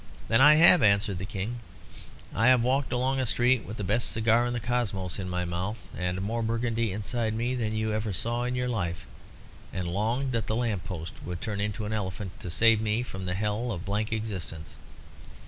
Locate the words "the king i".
1.19-2.47